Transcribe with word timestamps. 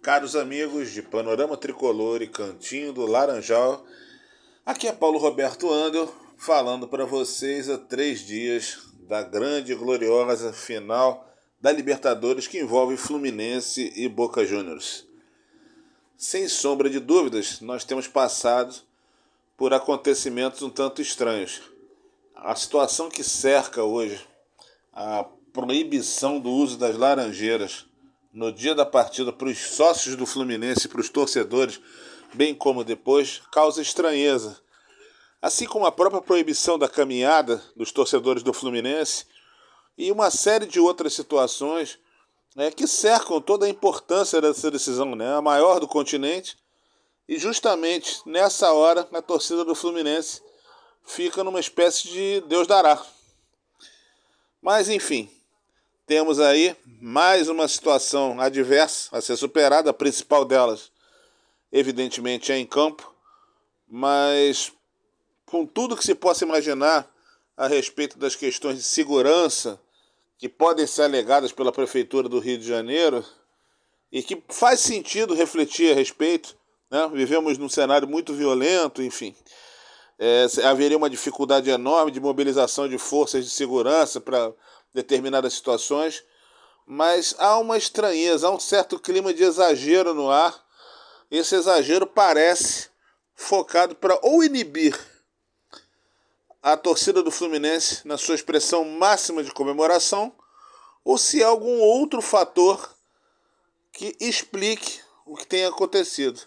Caros 0.00 0.36
amigos 0.36 0.92
de 0.92 1.02
Panorama 1.02 1.56
Tricolor 1.56 2.22
e 2.22 2.28
Cantinho 2.28 2.92
do 2.92 3.04
Laranjal, 3.04 3.84
aqui 4.64 4.86
é 4.86 4.92
Paulo 4.92 5.18
Roberto 5.18 5.70
Andel 5.72 6.08
falando 6.36 6.86
para 6.86 7.04
vocês 7.04 7.68
há 7.68 7.76
três 7.76 8.20
dias 8.20 8.78
da 9.08 9.22
grande 9.22 9.72
e 9.72 9.74
gloriosa 9.74 10.52
final 10.52 11.28
da 11.60 11.72
Libertadores 11.72 12.46
que 12.46 12.60
envolve 12.60 12.96
Fluminense 12.96 13.92
e 13.96 14.08
Boca 14.08 14.46
Juniors. 14.46 15.04
Sem 16.16 16.46
sombra 16.46 16.88
de 16.88 17.00
dúvidas, 17.00 17.60
nós 17.60 17.84
temos 17.84 18.06
passado 18.06 18.76
por 19.56 19.74
acontecimentos 19.74 20.62
um 20.62 20.70
tanto 20.70 21.02
estranhos. 21.02 21.60
A 22.36 22.54
situação 22.54 23.08
que 23.08 23.24
cerca 23.24 23.82
hoje 23.82 24.24
a 24.92 25.26
proibição 25.52 26.38
do 26.38 26.50
uso 26.50 26.78
das 26.78 26.96
laranjeiras 26.96 27.87
no 28.38 28.52
dia 28.52 28.72
da 28.72 28.86
partida 28.86 29.32
para 29.32 29.48
os 29.48 29.58
sócios 29.58 30.14
do 30.14 30.24
Fluminense 30.24 30.86
para 30.86 31.00
os 31.00 31.08
torcedores, 31.08 31.80
bem 32.32 32.54
como 32.54 32.84
depois, 32.84 33.42
causa 33.50 33.82
estranheza. 33.82 34.60
Assim 35.42 35.66
como 35.66 35.84
a 35.84 35.90
própria 35.90 36.22
proibição 36.22 36.78
da 36.78 36.88
caminhada 36.88 37.60
dos 37.74 37.90
torcedores 37.90 38.44
do 38.44 38.52
Fluminense 38.52 39.26
e 39.96 40.12
uma 40.12 40.30
série 40.30 40.66
de 40.66 40.78
outras 40.78 41.14
situações 41.14 41.98
né, 42.54 42.70
que 42.70 42.86
cercam 42.86 43.40
toda 43.40 43.66
a 43.66 43.68
importância 43.68 44.40
dessa 44.40 44.70
decisão, 44.70 45.16
né, 45.16 45.34
a 45.34 45.42
maior 45.42 45.80
do 45.80 45.88
continente. 45.88 46.56
E 47.28 47.38
justamente 47.38 48.20
nessa 48.24 48.72
hora, 48.72 49.08
a 49.12 49.20
torcida 49.20 49.64
do 49.64 49.74
Fluminense 49.74 50.40
fica 51.04 51.42
numa 51.42 51.58
espécie 51.58 52.06
de 52.06 52.40
Deus 52.42 52.68
dará. 52.68 53.04
Mas 54.62 54.88
enfim, 54.88 55.28
temos 56.08 56.40
aí 56.40 56.74
mais 57.02 57.50
uma 57.50 57.68
situação 57.68 58.40
adversa 58.40 59.14
a 59.14 59.20
ser 59.20 59.36
superada, 59.36 59.90
a 59.90 59.94
principal 59.94 60.42
delas, 60.42 60.90
evidentemente, 61.70 62.50
é 62.50 62.56
em 62.56 62.64
campo, 62.64 63.14
mas 63.86 64.72
com 65.44 65.66
tudo 65.66 65.94
que 65.96 66.02
se 66.02 66.14
possa 66.14 66.46
imaginar 66.46 67.06
a 67.54 67.68
respeito 67.68 68.18
das 68.18 68.34
questões 68.34 68.78
de 68.78 68.84
segurança 68.84 69.78
que 70.38 70.48
podem 70.48 70.86
ser 70.86 71.02
alegadas 71.02 71.52
pela 71.52 71.70
Prefeitura 71.70 72.26
do 72.26 72.38
Rio 72.38 72.56
de 72.56 72.66
Janeiro 72.66 73.22
e 74.10 74.22
que 74.22 74.42
faz 74.48 74.80
sentido 74.80 75.34
refletir 75.34 75.92
a 75.92 75.94
respeito. 75.94 76.56
Né? 76.90 77.06
Vivemos 77.12 77.58
num 77.58 77.68
cenário 77.68 78.08
muito 78.08 78.32
violento, 78.32 79.02
enfim. 79.02 79.36
É, 80.18 80.46
haveria 80.64 80.96
uma 80.96 81.10
dificuldade 81.10 81.68
enorme 81.68 82.10
de 82.10 82.18
mobilização 82.18 82.88
de 82.88 82.96
forças 82.96 83.44
de 83.44 83.50
segurança 83.50 84.20
para 84.20 84.54
determinadas 84.92 85.54
situações, 85.54 86.24
mas 86.86 87.34
há 87.38 87.58
uma 87.58 87.76
estranheza, 87.76 88.48
há 88.48 88.50
um 88.50 88.60
certo 88.60 88.98
clima 88.98 89.32
de 89.34 89.44
exagero 89.44 90.14
no 90.14 90.30
ar. 90.30 90.58
Esse 91.30 91.54
exagero 91.54 92.06
parece 92.06 92.88
focado 93.34 93.94
para 93.94 94.18
ou 94.22 94.42
inibir 94.42 94.98
a 96.62 96.76
torcida 96.76 97.22
do 97.22 97.30
Fluminense 97.30 98.06
na 98.06 98.18
sua 98.18 98.34
expressão 98.34 98.84
máxima 98.84 99.44
de 99.44 99.52
comemoração, 99.52 100.32
ou 101.04 101.16
se 101.16 101.42
há 101.42 101.48
algum 101.48 101.78
outro 101.78 102.20
fator 102.20 102.94
que 103.92 104.16
explique 104.20 105.00
o 105.24 105.36
que 105.36 105.46
tem 105.46 105.64
acontecido. 105.64 106.40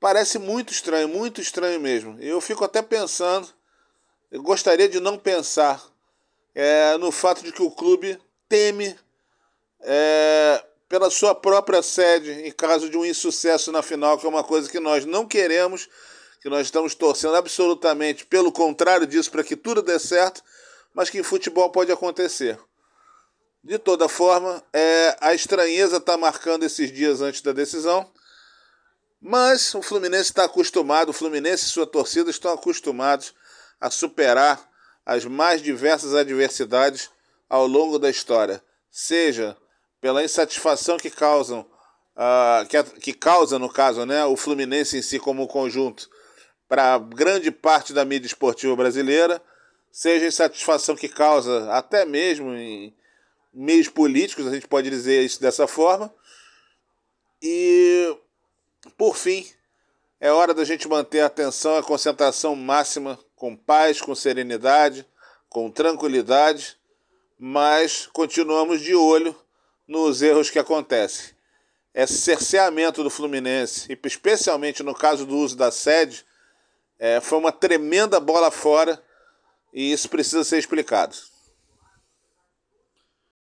Parece 0.00 0.38
muito 0.38 0.72
estranho, 0.72 1.08
muito 1.08 1.40
estranho 1.40 1.80
mesmo. 1.80 2.18
Eu 2.20 2.40
fico 2.40 2.64
até 2.64 2.82
pensando, 2.82 3.48
eu 4.30 4.42
gostaria 4.42 4.88
de 4.88 4.98
não 4.98 5.18
pensar 5.18 5.91
é, 6.54 6.96
no 6.98 7.10
fato 7.10 7.42
de 7.42 7.52
que 7.52 7.62
o 7.62 7.70
clube 7.70 8.18
teme 8.48 8.96
é, 9.80 10.64
pela 10.88 11.10
sua 11.10 11.34
própria 11.34 11.82
sede 11.82 12.30
em 12.30 12.52
caso 12.52 12.88
de 12.90 12.96
um 12.96 13.04
insucesso 13.04 13.72
na 13.72 13.82
final, 13.82 14.18
que 14.18 14.26
é 14.26 14.28
uma 14.28 14.44
coisa 14.44 14.70
que 14.70 14.78
nós 14.78 15.04
não 15.04 15.26
queremos, 15.26 15.88
que 16.40 16.48
nós 16.48 16.66
estamos 16.66 16.94
torcendo 16.94 17.36
absolutamente 17.36 18.26
pelo 18.26 18.52
contrário 18.52 19.06
disso, 19.06 19.30
para 19.30 19.44
que 19.44 19.56
tudo 19.56 19.80
dê 19.80 19.98
certo, 19.98 20.42
mas 20.94 21.08
que 21.08 21.18
em 21.18 21.22
futebol 21.22 21.70
pode 21.70 21.90
acontecer. 21.90 22.58
De 23.64 23.78
toda 23.78 24.08
forma, 24.08 24.62
é, 24.72 25.16
a 25.20 25.32
estranheza 25.34 25.98
está 25.98 26.16
marcando 26.16 26.64
esses 26.64 26.92
dias 26.92 27.20
antes 27.20 27.40
da 27.40 27.52
decisão, 27.52 28.10
mas 29.20 29.72
o 29.74 29.80
Fluminense 29.80 30.24
está 30.24 30.44
acostumado, 30.44 31.10
o 31.10 31.12
Fluminense 31.12 31.66
e 31.66 31.68
sua 31.68 31.86
torcida 31.86 32.28
estão 32.28 32.52
acostumados 32.52 33.32
a 33.80 33.88
superar 33.88 34.68
as 35.04 35.24
mais 35.24 35.60
diversas 35.60 36.14
adversidades 36.14 37.10
ao 37.48 37.66
longo 37.66 37.98
da 37.98 38.08
história, 38.08 38.62
seja 38.90 39.56
pela 40.00 40.24
insatisfação 40.24 40.96
que 40.96 41.10
causam, 41.10 41.60
uh, 42.16 42.66
que, 42.68 42.82
que 43.00 43.12
causa, 43.12 43.58
no 43.58 43.68
caso, 43.68 44.04
né, 44.06 44.24
o 44.24 44.36
Fluminense 44.36 44.96
em 44.96 45.02
si 45.02 45.18
como 45.18 45.46
conjunto, 45.46 46.08
para 46.68 46.98
grande 46.98 47.50
parte 47.50 47.92
da 47.92 48.04
mídia 48.04 48.26
esportiva 48.26 48.74
brasileira, 48.74 49.42
seja 49.90 50.24
a 50.24 50.28
insatisfação 50.28 50.96
que 50.96 51.08
causa 51.08 51.70
até 51.70 52.04
mesmo 52.04 52.54
em 52.54 52.94
meios 53.52 53.88
políticos, 53.88 54.46
a 54.46 54.54
gente 54.54 54.66
pode 54.66 54.88
dizer 54.88 55.22
isso 55.22 55.40
dessa 55.40 55.66
forma. 55.66 56.12
E, 57.42 58.16
por 58.96 59.16
fim, 59.16 59.46
é 60.22 60.30
hora 60.30 60.54
da 60.54 60.62
gente 60.64 60.86
manter 60.86 61.18
a 61.18 61.26
atenção, 61.26 61.76
a 61.76 61.82
concentração 61.82 62.54
máxima 62.54 63.18
com 63.34 63.56
paz, 63.56 64.00
com 64.00 64.14
serenidade, 64.14 65.04
com 65.48 65.68
tranquilidade, 65.68 66.76
mas 67.36 68.06
continuamos 68.12 68.80
de 68.80 68.94
olho 68.94 69.34
nos 69.84 70.22
erros 70.22 70.48
que 70.48 70.60
acontecem. 70.60 71.34
Esse 71.92 72.18
cerceamento 72.18 73.02
do 73.02 73.10
Fluminense, 73.10 73.92
e 73.92 73.98
especialmente 74.06 74.80
no 74.84 74.94
caso 74.94 75.26
do 75.26 75.36
uso 75.36 75.56
da 75.56 75.72
sede, 75.72 76.24
é, 77.00 77.20
foi 77.20 77.38
uma 77.38 77.50
tremenda 77.50 78.20
bola 78.20 78.52
fora 78.52 79.02
e 79.74 79.90
isso 79.90 80.08
precisa 80.08 80.44
ser 80.44 80.58
explicado. 80.58 81.16